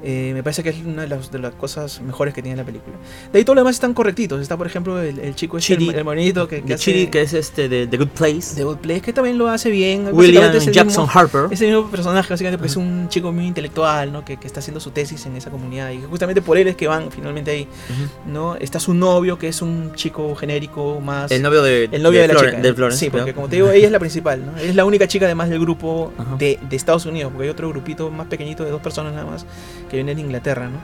Eh, 0.01 0.31
me 0.33 0.43
parece 0.43 0.63
que 0.63 0.69
es 0.69 0.77
una 0.85 1.01
de 1.01 1.09
las, 1.09 1.31
de 1.31 1.39
las, 1.39 1.53
cosas 1.55 2.01
mejores 2.01 2.33
que 2.33 2.41
tiene 2.41 2.55
la 2.55 2.63
película. 2.63 2.95
De 3.33 3.39
ahí 3.39 3.45
todo 3.45 3.55
lo 3.55 3.61
demás 3.61 3.75
están 3.75 3.93
correctitos. 3.93 4.41
Está, 4.41 4.55
por 4.55 4.65
ejemplo, 4.65 5.01
el, 5.01 5.19
el 5.19 5.35
chico 5.35 5.57
este, 5.57 5.75
Chidi, 5.75 5.89
el, 5.89 5.95
el 5.95 6.05
monito 6.05 6.47
que, 6.47 6.61
que, 6.61 6.73
hace, 6.73 6.83
Chidi, 6.83 7.07
que 7.07 7.21
es 7.21 7.33
este 7.33 7.67
de 7.67 7.87
The 7.87 7.97
Good 7.97 8.09
Place. 8.09 8.55
The 8.55 8.63
Good 8.63 8.77
Place, 8.77 9.01
que 9.01 9.13
también 9.13 9.37
lo 9.37 9.49
hace 9.49 9.69
bien. 9.69 10.07
William 10.11 10.51
Jackson 10.53 10.85
mismo, 10.85 11.09
Harper. 11.11 11.47
Ese 11.51 11.65
mismo 11.65 11.89
personaje, 11.89 12.29
básicamente, 12.29 12.57
porque 12.57 12.71
uh 12.71 12.81
-huh. 12.81 12.87
es 12.87 13.03
un 13.03 13.09
chico 13.09 13.31
muy 13.31 13.45
intelectual, 13.45 14.11
¿no? 14.11 14.23
Que, 14.23 14.37
que, 14.37 14.47
está 14.47 14.61
haciendo 14.61 14.79
su 14.79 14.91
tesis 14.91 15.25
en 15.25 15.35
esa 15.35 15.49
comunidad. 15.49 15.91
Y 15.91 16.01
justamente 16.01 16.41
por 16.41 16.57
él 16.57 16.67
es 16.67 16.75
que 16.75 16.87
van 16.87 17.11
finalmente 17.11 17.51
ahí. 17.51 17.63
Uh 17.63 17.93
-huh. 17.93 18.31
¿no? 18.31 18.55
Está 18.55 18.79
su 18.79 18.93
novio, 18.93 19.37
que 19.37 19.49
es 19.49 19.61
un 19.61 19.93
chico 19.95 20.33
genérico 20.35 21.01
más. 21.01 21.29
El 21.31 21.41
novio 21.41 21.61
de, 21.61 21.89
el 21.91 22.01
novio 22.01 22.21
de, 22.21 22.27
de, 22.27 22.33
la 22.33 22.39
Florence, 22.39 22.57
chica. 22.57 22.67
de 22.67 22.73
Florence. 22.73 23.05
Sí, 23.05 23.09
porque 23.09 23.33
como 23.33 23.49
te 23.49 23.57
digo, 23.57 23.69
ella 23.69 23.85
es 23.87 23.91
la 23.91 23.99
principal, 23.99 24.45
¿no? 24.45 24.57
Es 24.57 24.75
la 24.75 24.85
única 24.85 25.07
chica 25.07 25.25
además 25.25 25.49
del 25.49 25.59
grupo 25.59 26.13
uh 26.17 26.21
-huh. 26.21 26.37
de, 26.37 26.57
de 26.69 26.75
Estados 26.75 27.05
Unidos, 27.05 27.31
porque 27.31 27.45
hay 27.45 27.49
otro 27.49 27.67
grupito 27.69 28.09
más 28.09 28.27
pequeñito 28.27 28.63
de 28.63 28.71
dos 28.71 28.81
personas 28.81 29.13
nada 29.13 29.25
más 29.25 29.45
que 29.89 29.97
viene 29.97 30.15
de 30.15 30.21
Inglaterra, 30.21 30.69
¿no? 30.69 30.79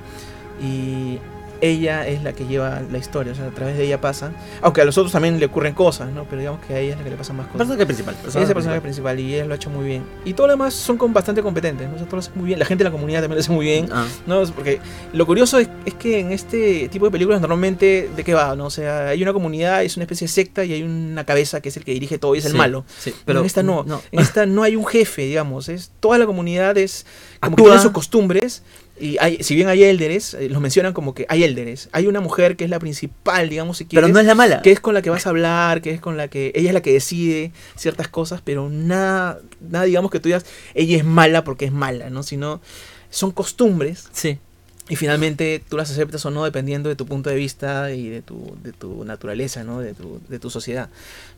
Y 0.66 1.20
ella 1.62 2.08
es 2.08 2.24
la 2.24 2.34
que 2.34 2.46
lleva 2.46 2.82
la 2.92 2.98
historia, 2.98 3.34
o 3.34 3.36
sea, 3.36 3.48
a 3.48 3.52
través 3.52 3.78
de 3.78 3.86
ella 3.86 4.02
pasa. 4.02 4.32
Aunque 4.62 4.82
a 4.82 4.86
los 4.86 4.98
otros 4.98 5.12
también 5.12 5.40
le 5.40 5.46
ocurren 5.46 5.74
cosas, 5.74 6.12
¿no? 6.12 6.26
Pero 6.26 6.40
digamos 6.40 6.66
que 6.66 6.74
a 6.74 6.80
ella 6.80 6.92
es 6.92 6.98
la 6.98 7.04
que 7.04 7.10
le 7.10 7.16
pasan 7.16 7.38
más 7.38 7.48
cosas. 7.48 7.60
Personaje 7.60 7.86
principal. 7.86 8.16
Personaje 8.16 8.44
es 8.44 8.50
el 8.50 8.54
personaje 8.54 8.82
principal. 8.82 9.20
y 9.20 9.36
ella 9.36 9.46
lo 9.46 9.54
ha 9.54 9.56
hecho 9.56 9.70
muy 9.70 9.86
bien. 9.86 10.04
Y 10.26 10.34
todo 10.34 10.48
lo 10.48 10.54
demás 10.54 10.74
son 10.74 10.98
con 10.98 11.14
bastante 11.14 11.42
competentes, 11.42 11.88
¿no? 11.88 11.96
O 11.96 11.98
sea, 11.98 12.06
todo 12.06 12.18
lo 12.18 12.20
hace 12.20 12.32
muy 12.36 12.48
bien. 12.48 12.60
La 12.60 12.66
gente 12.66 12.84
de 12.84 12.90
la 12.90 12.92
comunidad 12.92 13.22
también 13.22 13.38
lo 13.38 13.42
hace 13.42 13.52
muy 13.52 13.66
bien, 13.66 13.90
ah. 13.92 14.06
¿no? 14.28 14.44
Porque 14.48 14.80
lo 15.14 15.26
curioso 15.26 15.60
es, 15.60 15.70
es, 15.86 15.94
que 15.96 16.20
en 16.20 16.32
este 16.32 16.90
tipo 16.90 17.06
de 17.06 17.12
películas 17.12 17.42
normalmente, 17.42 18.10
¿de 18.16 18.24
qué 18.24 18.34
va? 18.34 18.56
¿no? 18.56 18.66
O 18.66 18.72
sea, 18.72 19.10
hay 19.10 19.22
una 19.22 19.34
comunidad, 19.34 19.84
es 19.84 19.96
una 19.98 20.04
especie 20.04 20.28
de 20.28 20.34
secta 20.34 20.66
y 20.66 20.74
hay 20.74 20.84
una 20.84 21.26
cabeza 21.26 21.62
que 21.62 21.70
es 21.70 21.78
el 21.78 21.84
que 21.84 21.94
dirige 21.94 22.18
todo 22.18 22.36
y 22.36 22.40
es 22.40 22.44
sí, 22.44 22.52
el 22.52 22.58
malo. 22.58 22.86
Sí, 22.98 23.14
pero 23.26 23.40
en 23.40 23.46
esta 23.46 23.64
no. 23.64 23.84
no. 23.84 24.02
En 24.12 24.20
esta 24.20 24.46
no 24.46 24.64
hay 24.64 24.76
un 24.76 24.86
jefe, 24.86 25.24
digamos. 25.24 25.70
Es 25.70 25.92
toda 26.00 26.18
la 26.18 26.26
comunidad 26.26 26.78
es 26.78 27.06
como 27.40 27.56
que 27.56 27.64
tiene 27.64 27.80
sus 27.80 27.92
costumbres 27.92 28.64
y 28.98 29.18
hay, 29.20 29.44
si 29.44 29.56
bien 29.56 29.68
hay 29.68 29.84
élderes, 29.84 30.34
eh, 30.36 30.48
los 30.50 30.62
mencionan 30.62 30.94
como 30.94 31.14
que 31.14 31.26
hay 31.28 31.44
élderes. 31.44 31.90
Hay 31.92 32.08
una 32.08 32.22
mujer 32.22 32.56
que 32.56 32.64
es 32.64 32.70
la 32.70 32.80
principal, 32.80 33.50
digamos, 33.50 33.78
si 33.78 33.86
quieres. 33.86 34.06
Pero 34.06 34.14
no 34.14 34.20
es 34.22 34.26
la 34.26 34.36
mala. 34.36 34.62
Que 34.62 34.72
es 34.72 34.80
con 34.80 34.94
la 34.94 35.02
que 35.02 35.10
vas 35.10 35.26
a 35.26 35.32
hablar, 35.32 35.82
que 35.82 35.92
es 35.92 36.00
con 36.00 36.16
la 36.16 36.30
que. 36.30 36.54
Ella 36.56 36.70
es 36.70 36.74
la 36.74 36.82
que 36.82 36.94
decide 36.94 37.52
ciertas 37.76 38.08
cosas, 38.08 38.42
pero 38.44 38.70
nada, 38.70 39.42
nada 39.60 39.84
digamos 39.86 40.12
que 40.12 40.20
tú 40.22 40.30
digas, 40.30 40.46
ella 40.74 40.96
es 40.96 41.04
mala 41.04 41.44
porque 41.44 41.66
es 41.66 41.74
mala, 41.74 42.10
¿no? 42.10 42.24
Sino 42.24 42.62
son 43.10 43.32
costumbres. 43.32 44.08
Sí. 44.14 44.40
Y 44.88 44.96
finalmente 44.96 45.62
tú 45.68 45.78
las 45.78 45.92
aceptas 45.92 46.26
o 46.26 46.32
no 46.32 46.46
dependiendo 46.46 46.90
de 46.90 46.96
tu 46.96 47.06
punto 47.06 47.30
de 47.30 47.36
vista 47.36 47.92
y 47.92 48.08
de 48.08 48.22
tu, 48.22 48.56
de 48.64 48.72
tu 48.72 49.04
naturaleza, 49.04 49.64
¿no? 49.64 49.82
De 49.82 49.94
tu, 49.94 50.22
de 50.30 50.40
tu 50.40 50.50
sociedad. 50.50 50.90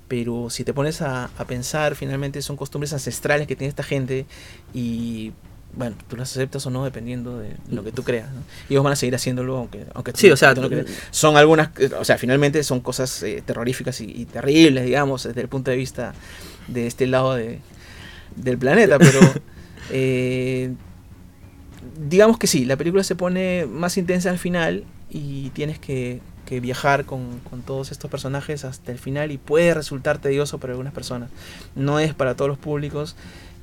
Pero 0.07 0.49
si 0.51 0.63
te 0.63 0.73
pones 0.73 1.01
a, 1.01 1.31
a 1.37 1.45
pensar, 1.45 1.95
finalmente 1.95 2.41
son 2.41 2.55
costumbres 2.55 2.93
ancestrales 2.93 3.47
que 3.47 3.55
tiene 3.55 3.69
esta 3.69 3.83
gente 3.83 4.25
y 4.73 5.31
bueno, 5.77 5.95
tú 6.07 6.17
las 6.17 6.31
aceptas 6.31 6.65
o 6.65 6.69
no 6.69 6.83
dependiendo 6.83 7.37
de 7.37 7.55
lo 7.69 7.83
que 7.83 7.91
tú 7.91 8.03
creas. 8.03 8.31
¿no? 8.31 8.41
Y 8.67 8.73
ellos 8.73 8.83
van 8.83 8.93
a 8.93 8.95
seguir 8.95 9.15
haciéndolo 9.15 9.57
aunque, 9.57 9.85
aunque 9.93 10.11
sí, 10.15 10.29
o 10.31 10.37
sea, 10.37 10.55
tú 10.55 10.61
no 10.61 10.69
creas. 10.69 10.87
Son 11.11 11.37
algunas, 11.37 11.69
o 11.99 12.03
sea, 12.03 12.17
finalmente 12.17 12.63
son 12.63 12.81
cosas 12.81 13.21
eh, 13.23 13.43
terroríficas 13.45 14.01
y, 14.01 14.05
y, 14.05 14.25
terribles, 14.25 14.85
digamos, 14.85 15.23
desde 15.23 15.41
el 15.41 15.47
punto 15.47 15.71
de 15.71 15.77
vista 15.77 16.13
de 16.67 16.87
este 16.87 17.07
lado 17.07 17.35
de, 17.35 17.59
del 18.35 18.57
planeta, 18.57 18.97
pero, 18.99 19.19
Eh, 19.89 20.73
digamos 21.97 22.37
que 22.37 22.47
sí, 22.47 22.65
la 22.65 22.75
película 22.75 23.03
se 23.03 23.15
pone 23.15 23.65
más 23.65 23.97
intensa 23.97 24.29
al 24.29 24.37
final 24.37 24.83
y 25.09 25.49
tienes 25.51 25.79
que, 25.79 26.19
que 26.45 26.59
viajar 26.59 27.05
con, 27.05 27.39
con 27.49 27.61
todos 27.61 27.91
estos 27.91 28.09
personajes 28.11 28.65
hasta 28.65 28.91
el 28.91 28.99
final 28.99 29.31
y 29.31 29.37
puede 29.37 29.73
resultar 29.73 30.17
tedioso 30.17 30.59
para 30.59 30.73
algunas 30.73 30.93
personas. 30.93 31.29
No 31.75 31.99
es 31.99 32.13
para 32.13 32.35
todos 32.35 32.49
los 32.49 32.57
públicos 32.57 33.15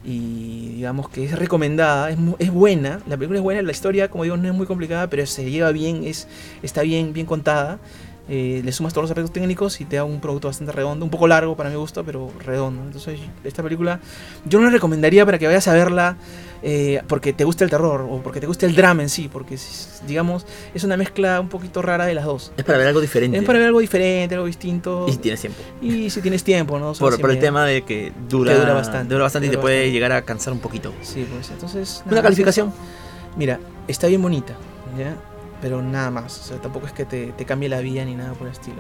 y 0.04 0.75
digamos 0.75 1.08
que 1.08 1.25
es 1.25 1.38
recomendada, 1.38 2.11
es, 2.11 2.18
es 2.38 2.50
buena, 2.50 3.00
la 3.06 3.16
película 3.16 3.38
es 3.38 3.42
buena, 3.42 3.62
la 3.62 3.73
historia, 3.73 4.11
como 4.11 4.25
digo, 4.25 4.37
no 4.37 4.49
es 4.49 4.54
muy 4.54 4.66
complicada, 4.66 5.08
pero 5.08 5.25
se 5.26 5.50
lleva 5.50 5.73
bien, 5.73 6.04
es, 6.04 6.28
está 6.62 6.82
bien, 6.82 7.12
bien 7.12 7.26
contada. 7.26 7.78
Eh, 8.26 8.62
le 8.64 8.73
sumas 8.73 8.95
todos 8.95 9.02
los 9.04 9.11
aspectos 9.11 9.33
técnicos 9.35 9.83
y 9.83 9.85
te 9.85 9.97
da 9.97 10.04
un 10.04 10.19
producto 10.19 10.49
bastante 10.49 10.73
redondo, 10.73 11.04
un 11.04 11.11
poco 11.11 11.28
largo 11.28 11.57
para 11.57 11.69
mi 11.69 11.76
gusto, 11.76 12.04
pero 12.04 12.31
redondo. 12.43 12.83
Entonces, 12.83 13.21
esta 13.45 13.62
película 13.62 14.00
yo 14.47 14.59
no 14.59 14.64
la 14.64 14.71
recomendaría 14.71 15.26
para 15.26 15.38
que 15.38 15.47
vayas 15.47 15.69
a 15.69 15.75
verla 15.75 16.16
eh, 16.62 17.02
porque 17.07 17.35
te 17.35 17.45
gusta 17.45 17.64
el 17.64 17.71
terror 17.71 18.07
o 18.09 18.23
porque 18.23 18.40
te 18.40 18.47
gusta 18.47 18.64
el 18.64 18.75
drama 18.75 19.02
en 19.02 19.11
sí, 19.11 19.28
porque 19.31 19.59
digamos 20.07 20.47
es 20.75 20.83
una 20.85 20.97
mezcla 20.97 21.38
un 21.38 21.50
poquito 21.50 21.83
rara 21.83 22.07
de 22.07 22.14
las 22.14 22.25
dos. 22.25 22.50
Es 22.57 22.64
para 22.64 22.78
ver 22.78 22.87
algo 22.88 23.02
diferente. 23.02 23.37
Es 23.37 23.45
para 23.45 23.59
ver 23.59 23.69
algo 23.69 23.81
diferente, 23.81 24.35
algo 24.35 24.47
distinto. 24.47 25.04
Y 25.07 25.12
si 25.12 25.19
tienes 25.19 25.40
tiempo. 25.43 25.59
Y 25.83 26.09
si 26.09 26.23
tienes 26.23 26.43
tiempo, 26.43 26.78
¿no? 26.78 26.95
Por, 26.95 27.21
por 27.21 27.31
el 27.31 27.38
tema 27.38 27.66
de 27.66 27.83
que 27.83 28.11
dura, 28.26 28.54
Que 28.54 28.59
dura 28.59 28.73
bastante, 28.73 29.12
dura 29.12 29.25
bastante 29.25 29.49
y 29.49 29.50
te 29.50 29.57
dura 29.57 29.61
puede 29.62 29.76
bastante. 29.81 29.93
llegar 29.93 30.12
a 30.12 30.23
cansar 30.23 30.54
un 30.54 30.61
poquito. 30.61 30.95
Sí, 31.02 31.26
pues 31.31 31.50
entonces. 31.50 32.00
¿Una 32.07 32.12
nada, 32.12 32.23
calificación? 32.23 32.69
es- 32.69 33.37
Mira, 33.37 33.61
está 33.87 34.07
bien 34.07 34.23
bonita, 34.23 34.54
¿ya? 34.99 35.14
Pero 35.62 35.80
nada 35.80 36.11
más. 36.11 36.38
O 36.40 36.42
sea, 36.42 36.56
tampoco 36.58 36.87
es 36.87 36.92
que 36.92 37.04
te, 37.06 37.32
te 37.32 37.44
cambie 37.46 37.68
la 37.68 37.80
vida 37.80 38.04
ni 38.04 38.14
nada 38.14 38.32
por 38.34 38.46
el 38.46 38.52
estilo. 38.52 38.76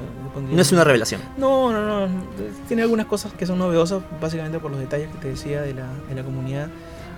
No 0.50 0.60
es 0.60 0.70
un- 0.70 0.76
una 0.78 0.84
revelación. 0.84 1.20
No, 1.38 1.72
no, 1.72 2.06
no. 2.06 2.14
Tiene 2.68 2.82
algunas 2.82 3.06
cosas 3.06 3.32
que 3.32 3.46
son 3.46 3.58
novedosas, 3.58 4.02
básicamente 4.20 4.58
por 4.58 4.70
los 4.70 4.80
detalles 4.80 5.08
que 5.10 5.18
te 5.18 5.28
decía 5.28 5.62
de 5.62 5.72
la, 5.74 5.86
de 6.08 6.14
la 6.14 6.22
comunidad. 6.22 6.68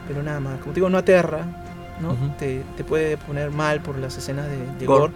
Pero 0.07 0.23
nada 0.23 0.39
más. 0.39 0.61
Como 0.61 0.73
te 0.73 0.77
digo, 0.77 0.89
no 0.89 0.99
aterra, 0.99 1.47
¿no? 2.01 2.13
Ujú. 2.13 2.29
te, 2.39 2.63
te 2.77 2.85
puede 2.85 3.17
poner 3.17 3.51
mal 3.51 3.81
por 3.81 3.99
las 3.99 4.17
escenas 4.17 4.47
de, 4.47 4.57
de 4.79 4.87
Gore. 4.87 5.01
gore, 5.01 5.13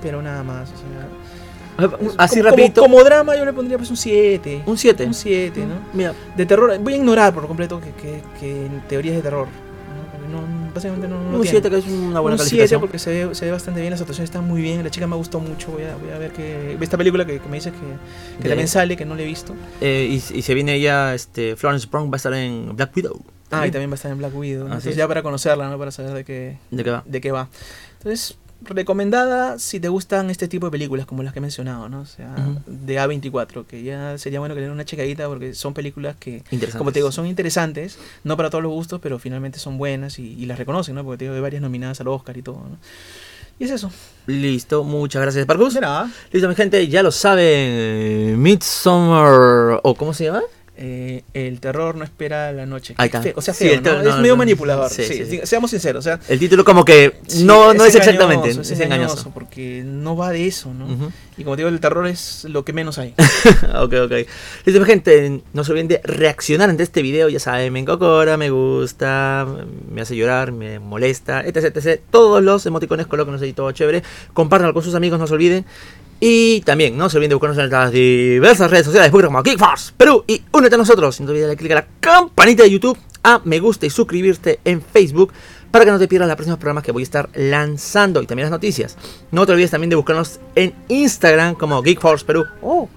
pero 0.00 0.22
nada 0.22 0.42
más. 0.44 0.70
O 0.70 0.76
sea, 0.76 1.90
Así 2.18 2.40
como- 2.40 2.50
rapidito. 2.50 2.80
Como, 2.82 2.94
como 2.96 3.04
drama 3.04 3.36
yo 3.36 3.44
le 3.44 3.52
pondría 3.52 3.76
pues 3.76 3.90
un 3.90 3.96
7. 3.96 4.62
un 4.66 4.78
7. 4.78 5.04
Un 5.06 5.14
7, 5.14 5.60
¿no? 5.66 5.74
Mira, 5.92 6.14
De 6.36 6.46
terror, 6.46 6.78
voy 6.78 6.92
a 6.92 6.96
ignorar 6.96 7.34
por 7.34 7.46
completo 7.46 7.80
que, 7.80 7.90
que, 7.92 8.22
que 8.38 8.68
teorías 8.88 9.16
de 9.16 9.22
terror. 9.22 9.46
Básicamente 10.74 11.08
no, 11.08 11.16
no 11.22 11.36
un 11.38 11.42
tiene. 11.42 11.60
7 11.60 11.70
que 11.70 11.76
es 11.78 11.86
una 11.86 12.20
buena 12.20 12.34
un 12.34 12.38
7 12.38 12.48
calificación. 12.48 12.80
porque 12.80 12.98
se 12.98 13.26
ve, 13.26 13.34
se 13.34 13.44
ve 13.44 13.52
bastante 13.52 13.80
bien, 13.80 13.90
las 13.92 14.00
actuaciones 14.00 14.28
están 14.30 14.46
muy 14.46 14.62
bien, 14.62 14.82
la 14.82 14.90
chica 14.90 15.06
me 15.06 15.16
gustó 15.16 15.40
mucho, 15.40 15.70
voy 15.72 15.84
a, 15.84 15.96
voy 15.96 16.10
a 16.10 16.18
ver 16.18 16.32
que 16.32 16.76
esta 16.80 16.96
película 16.96 17.24
que, 17.24 17.38
que 17.40 17.48
me 17.48 17.56
dices 17.56 17.72
que, 17.72 18.42
que 18.42 18.48
también 18.48 18.68
sale, 18.68 18.96
que 18.96 19.04
no 19.04 19.14
la 19.14 19.22
he 19.22 19.26
visto. 19.26 19.54
Eh, 19.80 20.08
y, 20.10 20.36
y 20.38 20.42
se 20.42 20.54
viene 20.54 20.80
ya 20.80 21.14
este, 21.14 21.56
Florence 21.56 21.86
Pugh 21.86 22.10
va 22.10 22.14
a 22.14 22.16
estar 22.16 22.34
en 22.34 22.74
Black 22.76 22.96
Widow. 22.96 23.20
Ah, 23.52 23.66
y 23.66 23.70
también 23.72 23.90
va 23.90 23.94
a 23.94 23.96
estar 23.96 24.12
en 24.12 24.18
Black 24.18 24.34
Widow, 24.36 24.66
entonces 24.66 24.92
es. 24.92 24.96
ya 24.96 25.08
para 25.08 25.22
conocerla, 25.22 25.68
¿no? 25.68 25.76
Para 25.78 25.90
saber 25.90 26.12
de 26.12 26.24
qué, 26.24 26.58
¿De 26.70 26.84
qué 26.84 26.90
va? 26.90 27.02
de 27.04 27.20
qué 27.20 27.32
va. 27.32 27.48
Entonces, 27.98 28.38
recomendada 28.62 29.58
si 29.58 29.80
te 29.80 29.88
gustan 29.88 30.30
este 30.30 30.48
tipo 30.48 30.66
de 30.66 30.70
películas 30.72 31.06
como 31.06 31.22
las 31.22 31.32
que 31.32 31.38
he 31.38 31.42
mencionado, 31.42 31.88
¿no? 31.88 32.00
O 32.00 32.06
sea, 32.06 32.34
Ujú. 32.38 32.60
de 32.66 32.98
A24, 33.00 33.64
que 33.66 33.82
ya 33.82 34.18
sería 34.18 34.38
bueno 34.38 34.54
que 34.54 34.60
le 34.60 34.66
den 34.66 34.74
una 34.74 34.84
checadita 34.84 35.26
porque 35.28 35.54
son 35.54 35.74
películas 35.74 36.16
que. 36.18 36.42
Como 36.76 36.92
te 36.92 36.98
digo, 37.00 37.10
son 37.12 37.26
interesantes, 37.26 37.98
no 38.24 38.36
para 38.36 38.50
todos 38.50 38.62
los 38.62 38.72
gustos, 38.72 39.00
pero 39.02 39.18
finalmente 39.18 39.58
son 39.58 39.78
buenas 39.78 40.18
y, 40.18 40.34
y 40.34 40.46
las 40.46 40.58
reconocen, 40.58 40.94
¿no? 40.94 41.04
Porque 41.04 41.18
te 41.18 41.24
digo, 41.24 41.34
hay 41.34 41.40
varias 41.40 41.62
nominadas 41.62 42.00
al 42.00 42.08
Oscar 42.08 42.36
y 42.36 42.42
todo, 42.42 42.56
¿no? 42.56 42.76
Y 43.58 43.64
es 43.64 43.70
eso. 43.72 43.90
Listo, 44.26 44.84
muchas 44.84 45.20
gracias, 45.20 45.44
Parkus. 45.44 45.74
De 45.74 45.80
nada. 45.82 46.10
Listo, 46.32 46.48
mi 46.48 46.54
gente, 46.54 46.88
ya 46.88 47.02
lo 47.02 47.10
saben. 47.12 48.40
Midsummer. 48.40 49.80
¿O 49.82 49.94
cómo 49.96 50.14
se 50.14 50.24
llama? 50.24 50.40
Eh, 50.82 51.24
el 51.34 51.60
terror 51.60 51.94
no 51.94 52.04
espera 52.04 52.52
la 52.52 52.64
noche. 52.64 52.94
Ahí 52.96 53.10
está. 53.12 53.22
O 53.36 53.42
sea, 53.42 53.52
Sí, 53.52 53.68
feo, 53.68 53.82
terror 53.82 53.98
¿no? 53.98 54.04
no- 54.04 54.10
es 54.14 54.16
medio 54.22 54.32
no- 54.32 54.38
manipulador. 54.38 54.88
sí, 54.90 55.02
Sí, 55.04 55.14
sí, 55.14 55.26
sí. 55.26 55.40
Seamos 55.44 55.70
sinceros. 55.70 56.00
O 56.00 56.02
sea, 56.08 56.18
El 56.26 56.38
título 56.38 56.64
como 56.64 56.86
que 56.86 57.18
sí, 57.26 57.44
no, 57.44 57.74
no 57.74 57.84
es 57.84 57.94
engañoso, 57.94 57.98
exactamente, 57.98 58.48
es, 58.62 58.80
engañoso. 58.80 59.30
Porque 59.34 59.82
no 59.84 60.16
va 60.16 60.30
de 60.30 60.46
eso, 60.46 60.72
¿no? 60.72 60.86
Ujú. 60.86 61.12
Y 61.36 61.44
como 61.44 61.54
te 61.56 61.60
digo, 61.60 61.68
el 61.68 61.80
terror 61.80 62.06
es 62.06 62.44
lo 62.48 62.64
que 62.64 62.72
menos 62.72 62.96
hay. 62.98 63.14
ok, 63.78 63.92
ok. 64.04 64.12
Listo, 64.64 64.80
mi 64.80 64.86
gente, 64.86 65.42
no 65.52 65.64
se 65.64 65.72
olviden 65.72 65.88
de 65.88 66.00
reaccionar 66.02 66.70
ante 66.70 66.82
este 66.82 67.02
video. 67.02 67.28
Ya 67.28 67.40
saben, 67.40 67.70
me 67.74 67.80
encocora, 67.80 68.38
me 68.38 68.48
gusta, 68.48 69.46
me 69.92 70.00
hace 70.00 70.16
llorar, 70.16 70.50
me 70.50 70.78
molesta, 70.78 71.42
etc, 71.42 71.76
etc. 71.76 72.00
Todos 72.10 72.42
los 72.42 72.64
emoticones 72.64 73.06
colóquenos 73.06 73.42
ahí, 73.42 73.52
todo 73.52 73.70
chévere. 73.72 74.02
Compártanlo 74.32 74.72
con 74.72 74.82
sus 74.82 74.94
amigos, 74.94 75.18
no 75.18 75.26
se 75.26 75.34
olviden. 75.34 75.66
Y 76.20 76.60
también 76.60 76.98
no 76.98 77.08
se 77.08 77.16
olviden 77.16 77.30
de 77.30 77.34
buscarnos 77.36 77.58
en 77.58 77.70
las 77.70 77.90
diversas 77.90 78.70
redes 78.70 78.86
sociales, 78.86 79.10
como 79.10 79.42
Geekforce 79.42 79.92
Perú. 79.96 80.22
Y 80.26 80.42
únete 80.52 80.74
a 80.74 80.78
nosotros. 80.78 81.18
No 81.20 81.26
te 81.26 81.32
olvides 81.32 81.48
de 81.48 81.56
clicar 81.56 81.78
a 81.78 81.80
la 81.80 81.86
campanita 81.98 82.62
de 82.62 82.70
YouTube, 82.70 82.98
a 83.22 83.40
me 83.44 83.58
gusta 83.58 83.86
y 83.86 83.90
suscribirte 83.90 84.60
en 84.64 84.82
Facebook 84.82 85.32
para 85.70 85.84
que 85.84 85.90
no 85.90 85.98
te 85.98 86.08
pierdas 86.08 86.28
los 86.28 86.36
próximos 86.36 86.58
programas 86.58 86.84
que 86.84 86.92
voy 86.92 87.02
a 87.02 87.04
estar 87.04 87.30
lanzando 87.34 88.20
y 88.20 88.26
también 88.26 88.44
las 88.44 88.50
noticias. 88.50 88.98
No 89.30 89.46
te 89.46 89.52
olvides 89.52 89.70
también 89.70 89.90
de 89.90 89.96
buscarnos 89.96 90.40
en 90.54 90.74
Instagram 90.88 91.54
como 91.54 91.82
Geekforce 91.82 92.24
Perú. 92.24 92.44
Oh 92.60 92.88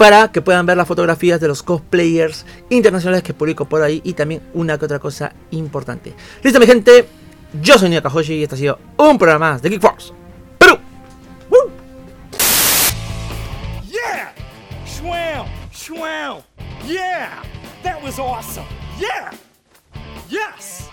para 0.00 0.32
que 0.32 0.40
puedan 0.40 0.64
ver 0.64 0.78
las 0.78 0.88
fotografías 0.88 1.38
de 1.40 1.46
los 1.46 1.62
cosplayers 1.62 2.46
internacionales 2.70 3.22
que 3.22 3.34
publico 3.34 3.66
por 3.66 3.82
ahí 3.82 4.00
y 4.02 4.14
también 4.14 4.40
una 4.54 4.78
que 4.78 4.86
otra 4.86 4.98
cosa 4.98 5.34
importante. 5.50 6.14
Listo, 6.42 6.58
mi 6.58 6.64
gente. 6.64 7.06
Yo 7.60 7.78
soy 7.78 7.90
Nia 7.90 8.00
Kahoshi 8.00 8.32
y 8.32 8.42
este 8.44 8.54
ha 8.54 8.58
sido 8.58 8.78
un 8.96 9.18
programa 9.18 9.52
más 9.52 9.62
de 9.62 9.68
Geek 9.68 9.82
Schwam! 16.20 16.42
Yeah! 16.84 17.42
That 17.82 18.02
was 18.02 18.18
awesome! 18.18 18.66
Yeah! 18.98 19.32
Yes! 20.28 20.88